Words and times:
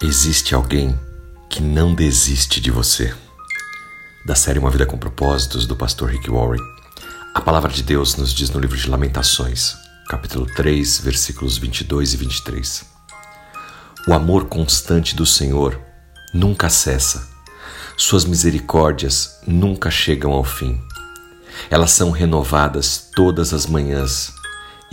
Existe 0.00 0.54
alguém 0.54 0.96
que 1.50 1.60
não 1.60 1.92
desiste 1.92 2.60
de 2.60 2.70
você. 2.70 3.12
Da 4.24 4.36
série 4.36 4.60
Uma 4.60 4.70
Vida 4.70 4.86
com 4.86 4.96
Propósitos, 4.96 5.66
do 5.66 5.74
pastor 5.74 6.10
Rick 6.10 6.30
Warren. 6.30 6.62
A 7.34 7.40
palavra 7.40 7.72
de 7.72 7.82
Deus 7.82 8.14
nos 8.14 8.32
diz 8.32 8.48
no 8.50 8.60
livro 8.60 8.76
de 8.76 8.88
Lamentações, 8.88 9.74
capítulo 10.08 10.46
3, 10.54 11.00
versículos 11.00 11.58
22 11.58 12.14
e 12.14 12.16
23. 12.16 12.84
O 14.06 14.12
amor 14.12 14.44
constante 14.44 15.16
do 15.16 15.26
Senhor 15.26 15.76
nunca 16.32 16.70
cessa. 16.70 17.28
Suas 17.96 18.24
misericórdias 18.24 19.40
nunca 19.48 19.90
chegam 19.90 20.30
ao 20.30 20.44
fim. 20.44 20.80
Elas 21.68 21.90
são 21.90 22.12
renovadas 22.12 23.10
todas 23.16 23.52
as 23.52 23.66
manhãs 23.66 24.32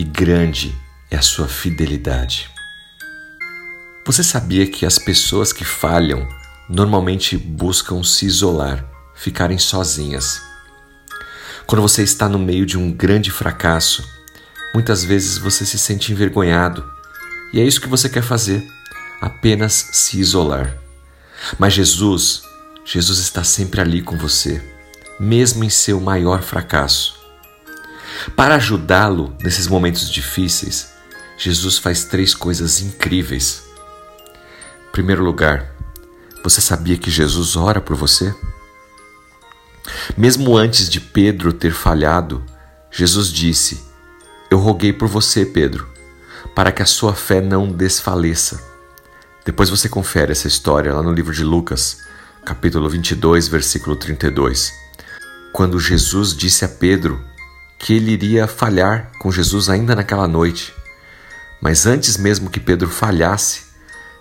e 0.00 0.04
grande 0.04 0.76
é 1.12 1.16
a 1.16 1.22
sua 1.22 1.46
fidelidade. 1.46 2.55
Você 4.06 4.22
sabia 4.22 4.68
que 4.68 4.86
as 4.86 5.00
pessoas 5.00 5.52
que 5.52 5.64
falham 5.64 6.28
normalmente 6.68 7.36
buscam 7.36 8.04
se 8.04 8.24
isolar, 8.24 8.88
ficarem 9.16 9.58
sozinhas? 9.58 10.40
Quando 11.66 11.82
você 11.82 12.04
está 12.04 12.28
no 12.28 12.38
meio 12.38 12.64
de 12.64 12.78
um 12.78 12.92
grande 12.92 13.32
fracasso, 13.32 14.08
muitas 14.72 15.02
vezes 15.02 15.38
você 15.38 15.66
se 15.66 15.76
sente 15.76 16.12
envergonhado 16.12 16.88
e 17.52 17.58
é 17.58 17.64
isso 17.64 17.80
que 17.80 17.88
você 17.88 18.08
quer 18.08 18.22
fazer, 18.22 18.64
apenas 19.20 19.88
se 19.90 20.20
isolar. 20.20 20.78
Mas 21.58 21.72
Jesus, 21.72 22.42
Jesus 22.84 23.18
está 23.18 23.42
sempre 23.42 23.80
ali 23.80 24.02
com 24.02 24.16
você, 24.16 24.62
mesmo 25.18 25.64
em 25.64 25.68
seu 25.68 26.00
maior 26.00 26.42
fracasso. 26.44 27.18
Para 28.36 28.54
ajudá-lo 28.54 29.36
nesses 29.42 29.66
momentos 29.66 30.08
difíceis, 30.08 30.90
Jesus 31.36 31.76
faz 31.76 32.04
três 32.04 32.32
coisas 32.34 32.80
incríveis 32.80 33.65
primeiro 34.96 35.22
lugar, 35.22 35.74
você 36.42 36.58
sabia 36.58 36.96
que 36.96 37.10
Jesus 37.10 37.54
ora 37.54 37.82
por 37.82 37.94
você? 37.94 38.34
Mesmo 40.16 40.56
antes 40.56 40.88
de 40.88 41.02
Pedro 41.02 41.52
ter 41.52 41.70
falhado, 41.70 42.42
Jesus 42.90 43.28
disse: 43.28 43.84
Eu 44.50 44.56
roguei 44.56 44.94
por 44.94 45.06
você, 45.06 45.44
Pedro, 45.44 45.86
para 46.54 46.72
que 46.72 46.80
a 46.80 46.86
sua 46.86 47.14
fé 47.14 47.42
não 47.42 47.70
desfaleça. 47.70 48.58
Depois 49.44 49.68
você 49.68 49.86
confere 49.86 50.32
essa 50.32 50.48
história 50.48 50.94
lá 50.94 51.02
no 51.02 51.12
livro 51.12 51.34
de 51.34 51.44
Lucas, 51.44 51.98
capítulo 52.42 52.88
22, 52.88 53.48
versículo 53.48 53.96
32. 53.96 54.72
Quando 55.52 55.78
Jesus 55.78 56.34
disse 56.34 56.64
a 56.64 56.68
Pedro 56.68 57.22
que 57.78 57.92
ele 57.92 58.12
iria 58.12 58.48
falhar 58.48 59.12
com 59.18 59.30
Jesus 59.30 59.68
ainda 59.68 59.94
naquela 59.94 60.26
noite. 60.26 60.72
Mas 61.60 61.84
antes 61.84 62.16
mesmo 62.16 62.48
que 62.48 62.58
Pedro 62.58 62.88
falhasse, 62.88 63.65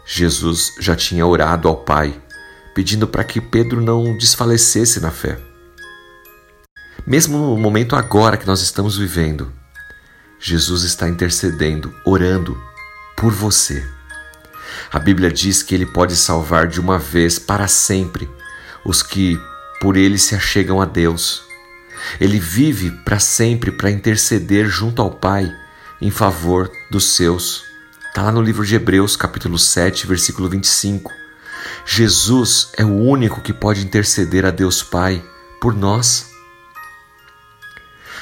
Jesus 0.06 0.74
já 0.80 0.96
tinha 0.96 1.26
orado 1.26 1.68
ao 1.68 1.78
Pai, 1.78 2.22
pedindo 2.76 3.08
para 3.08 3.24
que 3.24 3.42
Pedro 3.42 3.82
não 3.82 4.16
desfalecesse 4.18 5.00
na 5.00 5.10
fé. 5.10 5.40
Mesmo 7.08 7.38
no 7.38 7.58
momento 7.58 7.96
agora 7.96 8.38
que 8.38 8.48
nós 8.48 8.62
estamos 8.62 8.98
vivendo, 8.98 9.52
Jesus 10.40 10.84
está 10.84 11.10
intercedendo, 11.10 11.94
orando 12.06 12.56
por 13.18 13.32
você. 13.32 13.84
A 14.92 15.00
Bíblia 15.00 15.32
diz 15.32 15.64
que 15.64 15.74
ele 15.74 15.86
pode 15.86 16.16
salvar 16.16 16.68
de 16.68 16.80
uma 16.80 17.00
vez 17.00 17.40
para 17.40 17.68
sempre 17.68 18.30
os 18.86 19.02
que 19.02 19.40
por 19.82 19.98
ele 19.98 20.18
se 20.18 20.36
achegam 20.36 20.82
a 20.82 20.86
Deus. 20.86 21.44
Ele 22.20 22.40
vive 22.40 22.92
para 23.04 23.20
sempre 23.20 23.72
para 23.72 23.90
interceder 23.90 24.68
junto 24.68 25.02
ao 25.02 25.10
Pai 25.10 25.52
em 26.02 26.12
favor 26.12 26.72
dos 26.92 27.16
seus. 27.16 27.64
Está 28.16 28.24
lá 28.24 28.32
no 28.32 28.42
livro 28.42 28.66
de 28.66 28.74
Hebreus, 28.76 29.18
capítulo 29.18 29.60
7, 29.60 30.08
versículo 30.08 30.48
25. 30.48 31.12
Jesus 31.86 32.72
é 32.78 32.86
o 32.86 32.96
único 32.96 33.42
que 33.42 33.52
pode 33.52 33.86
interceder 33.86 34.46
a 34.46 34.52
Deus 34.52 34.82
Pai 34.82 35.22
por 35.60 35.76
nós. 35.76 36.32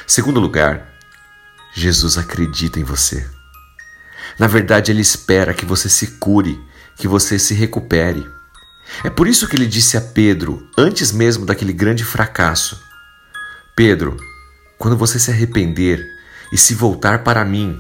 Segundo 0.08 0.40
lugar, 0.40 0.92
Jesus 1.76 2.18
acredita 2.18 2.80
em 2.80 2.84
você. 2.84 3.30
Na 4.40 4.48
verdade, 4.48 4.92
ele 4.92 5.02
espera 5.02 5.54
que 5.54 5.64
você 5.64 5.88
se 5.88 6.18
cure, 6.18 6.60
que 6.96 7.08
você 7.08 7.38
se 7.38 7.54
recupere. 7.54 8.28
É 9.04 9.12
por 9.12 9.28
isso 9.28 9.48
que 9.48 9.56
ele 9.56 9.68
disse 9.68 9.96
a 9.96 10.02
Pedro, 10.02 10.68
antes 10.76 11.12
mesmo 11.12 11.46
daquele 11.46 11.72
grande 11.72 12.04
fracasso: 12.04 12.82
Pedro, 13.76 14.18
quando 14.80 14.98
você 14.98 15.20
se 15.20 15.30
arrepender 15.30 16.04
e 16.52 16.58
se 16.58 16.74
voltar 16.74 17.24
para 17.24 17.46
mim, 17.46 17.78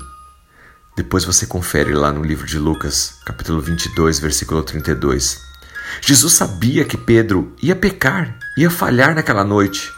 depois 0.95 1.25
você 1.25 1.47
confere 1.47 1.91
lá 1.91 2.11
no 2.11 2.23
livro 2.23 2.45
de 2.45 2.59
Lucas, 2.59 3.15
capítulo 3.25 3.59
22, 3.59 4.19
versículo 4.19 4.61
32. 4.61 5.41
Jesus 5.99 6.33
sabia 6.33 6.85
que 6.85 6.95
Pedro 6.95 7.51
ia 7.61 7.75
pecar, 7.75 8.37
ia 8.55 8.69
falhar 8.69 9.15
naquela 9.15 9.43
noite, 9.43 9.91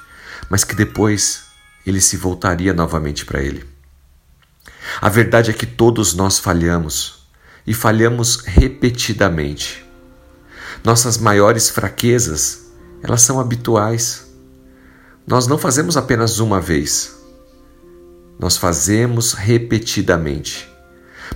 mas 0.50 0.63
que 0.63 0.73
depois 0.73 1.44
ele 1.85 2.00
se 2.00 2.16
voltaria 2.16 2.73
novamente 2.73 3.25
para 3.25 3.41
ele. 3.41 3.66
A 5.01 5.09
verdade 5.09 5.51
é 5.51 5.53
que 5.53 5.66
todos 5.66 6.13
nós 6.13 6.39
falhamos 6.39 7.28
e 7.67 7.73
falhamos 7.73 8.38
repetidamente. 8.45 9.85
Nossas 10.81 11.17
maiores 11.17 11.69
fraquezas, 11.69 12.67
elas 13.03 13.22
são 13.22 13.38
habituais. 13.38 14.28
Nós 15.28 15.45
não 15.45 15.57
fazemos 15.57 15.97
apenas 15.97 16.39
uma 16.39 16.61
vez. 16.61 17.16
Nós 18.39 18.55
fazemos 18.55 19.34
repetidamente. 19.34 20.75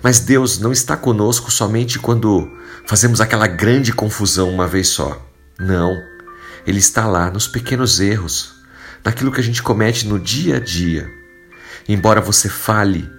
Mas 0.02 0.20
Deus 0.20 0.60
não 0.60 0.72
está 0.72 0.96
conosco 0.96 1.52
somente 1.52 2.00
quando 2.00 2.50
fazemos 2.86 3.22
aquela 3.22 3.48
grande 3.48 3.92
confusão 3.92 4.50
uma 4.50 4.68
vez 4.68 4.88
só. 4.88 5.26
Não. 5.60 5.96
Ele 6.66 6.80
está 6.80 7.06
lá 7.06 7.30
nos 7.30 7.48
pequenos 7.48 8.00
erros, 8.00 8.56
naquilo 9.04 9.32
que 9.32 9.40
a 9.40 9.44
gente 9.44 9.64
comete 9.64 10.08
no 10.08 10.20
dia 10.20 10.58
a 10.58 10.60
dia. 10.60 11.10
Embora 11.88 12.22
você 12.22 12.48
fale 12.48 13.10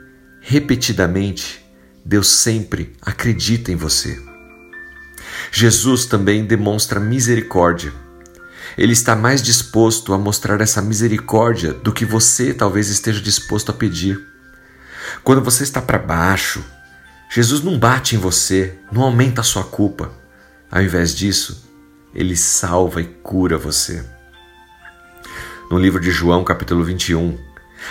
repetidamente, 0.41 1.65
Deus 2.05 2.29
sempre 2.29 2.95
acredita 3.03 3.71
em 3.71 3.77
você. 3.77 4.19
Jesus 5.53 6.07
também 6.07 6.45
demonstra 6.45 7.01
misericórdia. 7.01 7.93
Ele 8.79 8.93
está 8.93 9.17
mais 9.17 9.43
disposto 9.43 10.15
a 10.15 10.19
mostrar 10.19 10.61
essa 10.61 10.81
misericórdia 10.81 11.73
do 11.73 11.93
que 11.93 12.05
você 12.05 12.55
talvez 12.55 12.89
esteja 12.89 13.21
disposto 13.21 13.71
a 13.71 13.75
pedir. 13.75 14.21
Quando 15.23 15.43
você 15.43 15.63
está 15.63 15.81
para 15.81 15.99
baixo, 15.99 16.65
Jesus 17.33 17.63
não 17.63 17.79
bate 17.79 18.17
em 18.17 18.19
você, 18.19 18.77
não 18.91 19.03
aumenta 19.03 19.41
a 19.41 19.45
sua 19.45 19.65
culpa. 19.65 20.11
Ao 20.71 20.83
invés 20.83 21.15
disso, 21.15 21.69
ele 22.15 22.37
salva 22.37 23.01
e 23.01 23.05
cura 23.05 23.57
você. 23.57 24.05
No 25.71 25.79
livro 25.79 26.01
de 26.01 26.11
João, 26.11 26.43
capítulo 26.43 26.83
21, 26.83 27.39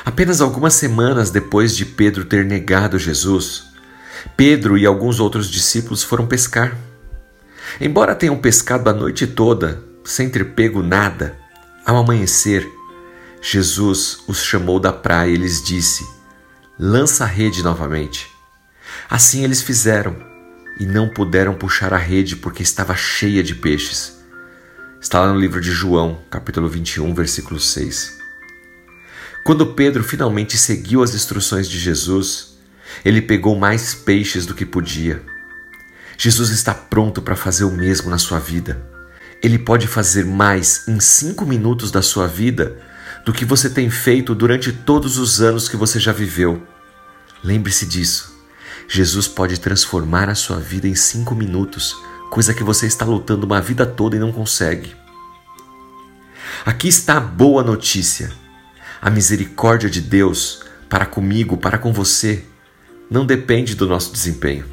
apenas 0.04 0.42
algumas 0.42 0.74
semanas 0.74 1.32
depois 1.32 1.76
de 1.76 1.86
Pedro 1.86 2.26
ter 2.26 2.44
negado 2.44 3.00
Jesus, 3.00 3.64
Pedro 4.36 4.78
e 4.78 4.86
alguns 4.86 5.20
outros 5.20 5.50
discípulos 5.50 6.04
foram 6.04 6.28
pescar. 6.28 6.78
Embora 7.80 8.16
tenham 8.16 8.38
pescado 8.38 8.90
a 8.90 8.94
noite 8.94 9.26
toda, 9.26 9.82
sem 10.04 10.30
ter 10.30 10.54
pego 10.54 10.84
nada, 10.84 11.38
ao 11.86 11.98
amanhecer, 11.98 12.68
Jesus 13.42 14.20
os 14.28 14.44
chamou 14.44 14.80
da 14.80 14.92
praia 14.92 15.32
e 15.32 15.38
lhes 15.38 15.64
disse: 15.64 16.19
lança 16.82 17.26
a 17.26 17.28
rede 17.28 17.62
novamente. 17.62 18.26
Assim 19.10 19.44
eles 19.44 19.62
fizeram 19.62 20.16
e 20.80 20.86
não 20.86 21.10
puderam 21.10 21.54
puxar 21.54 21.94
a 21.94 21.98
rede 21.98 22.38
porque 22.38 22.64
estava 22.64 22.96
cheia 22.96 23.44
de 23.44 23.54
peixes. 23.54 24.18
Está 25.02 25.20
lá 25.20 25.34
no 25.34 25.40
livro 25.40 25.60
de 25.60 25.72
João, 25.72 26.24
capítulo 26.30 26.70
21, 26.70 27.14
versículo 27.14 27.60
6. 27.60 28.18
Quando 29.44 29.74
Pedro 29.74 30.06
finalmente 30.06 30.58
seguiu 30.58 31.04
as 31.04 31.14
instruções 31.14 31.68
de 31.68 31.78
Jesus, 31.78 32.58
ele 33.04 33.22
pegou 33.22 33.60
mais 33.60 33.94
peixes 33.94 34.46
do 34.46 34.56
que 34.56 34.66
podia. 34.66 35.22
Jesus 36.18 36.50
está 36.50 36.74
pronto 36.74 37.22
para 37.22 37.36
fazer 37.36 37.66
o 37.66 37.72
mesmo 37.72 38.10
na 38.10 38.18
sua 38.18 38.40
vida. 38.40 38.82
Ele 39.44 39.60
pode 39.60 39.86
fazer 39.86 40.26
mais 40.26 40.88
em 40.88 41.00
cinco 41.02 41.46
minutos 41.46 41.92
da 41.92 42.02
sua 42.02 42.28
vida 42.28 42.78
do 43.26 43.34
que 43.34 43.46
você 43.46 43.70
tem 43.70 43.90
feito 43.90 44.34
durante 44.34 44.72
todos 44.72 45.18
os 45.18 45.42
anos 45.42 45.68
que 45.70 45.78
você 45.78 46.00
já 46.00 46.12
viveu. 46.12 46.66
Lembre-se 47.44 47.86
disso. 47.86 48.38
Jesus 48.88 49.28
pode 49.28 49.60
transformar 49.60 50.30
a 50.30 50.36
sua 50.36 50.58
vida 50.58 50.88
em 50.88 50.96
cinco 50.96 51.36
minutos, 51.36 51.96
coisa 52.30 52.54
que 52.54 52.64
você 52.64 52.88
está 52.88 53.06
lutando 53.06 53.46
uma 53.46 53.62
vida 53.62 53.86
toda 53.86 54.16
e 54.16 54.20
não 54.20 54.32
consegue. 54.32 54.96
Aqui 56.66 56.88
está 56.88 57.18
a 57.18 57.22
boa 57.22 57.64
notícia. 57.64 58.32
A 59.02 59.10
misericórdia 59.10 59.90
de 59.90 60.02
Deus 60.02 60.64
para 60.90 61.06
comigo, 61.06 61.56
para 61.56 61.78
com 61.78 61.94
você, 61.94 62.44
não 63.10 63.26
depende 63.26 63.76
do 63.76 63.88
nosso 63.88 64.12
desempenho. 64.12 64.66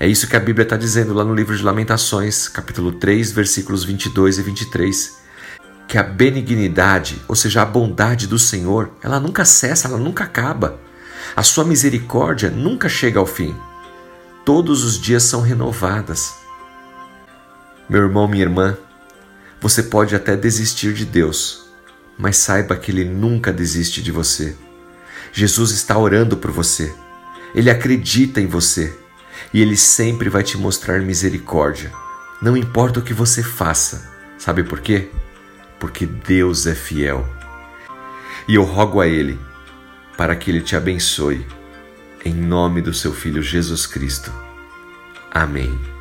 É 0.00 0.06
isso 0.06 0.28
que 0.28 0.36
a 0.36 0.40
Bíblia 0.40 0.62
está 0.62 0.76
dizendo 0.76 1.12
lá 1.12 1.24
no 1.24 1.34
livro 1.34 1.56
de 1.56 1.62
Lamentações, 1.62 2.48
capítulo 2.48 2.92
3, 2.92 3.32
versículos 3.32 3.84
22 3.84 4.38
e 4.38 4.42
23 4.42 5.18
que 5.88 5.96
a 5.96 6.02
benignidade, 6.02 7.18
ou 7.26 7.34
seja, 7.34 7.62
a 7.62 7.64
bondade 7.64 8.26
do 8.26 8.38
Senhor, 8.38 8.92
ela 9.02 9.18
nunca 9.18 9.46
cessa, 9.46 9.88
ela 9.88 9.96
nunca 9.96 10.24
acaba. 10.24 10.78
A 11.36 11.42
sua 11.42 11.64
misericórdia 11.64 12.50
nunca 12.50 12.88
chega 12.88 13.18
ao 13.18 13.26
fim. 13.26 13.54
Todos 14.44 14.84
os 14.84 14.98
dias 14.98 15.22
são 15.22 15.40
renovadas. 15.40 16.34
Meu 17.88 18.02
irmão, 18.02 18.26
minha 18.26 18.44
irmã, 18.44 18.76
você 19.60 19.82
pode 19.82 20.14
até 20.14 20.36
desistir 20.36 20.92
de 20.94 21.04
Deus, 21.04 21.66
mas 22.18 22.36
saiba 22.36 22.76
que 22.76 22.90
Ele 22.90 23.04
nunca 23.04 23.52
desiste 23.52 24.02
de 24.02 24.10
você. 24.10 24.56
Jesus 25.32 25.70
está 25.70 25.98
orando 25.98 26.36
por 26.36 26.50
você, 26.50 26.92
Ele 27.54 27.70
acredita 27.70 28.40
em 28.40 28.46
você 28.46 28.96
e 29.52 29.60
Ele 29.60 29.76
sempre 29.76 30.28
vai 30.28 30.42
te 30.42 30.56
mostrar 30.56 31.00
misericórdia. 31.00 31.92
Não 32.40 32.56
importa 32.56 33.00
o 33.00 33.02
que 33.02 33.12
você 33.12 33.42
faça, 33.42 34.10
sabe 34.38 34.62
por 34.62 34.80
quê? 34.80 35.10
Porque 35.78 36.06
Deus 36.06 36.66
é 36.66 36.74
fiel. 36.74 37.26
E 38.48 38.54
eu 38.54 38.64
rogo 38.64 39.00
a 39.00 39.06
Ele 39.06 39.38
para 40.18 40.34
que 40.34 40.50
Ele 40.50 40.60
te 40.60 40.74
abençoe, 40.74 41.46
em 42.24 42.34
nome 42.34 42.82
do 42.82 42.92
Seu 42.92 43.12
Filho 43.12 43.40
Jesus 43.40 43.86
Cristo. 43.86 44.32
Amém. 45.30 45.97